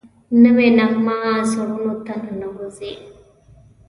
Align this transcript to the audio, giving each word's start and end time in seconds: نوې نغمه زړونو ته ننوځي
نوې 0.43 0.67
نغمه 0.77 1.17
زړونو 1.51 1.93
ته 2.05 2.13
ننوځي 2.25 2.93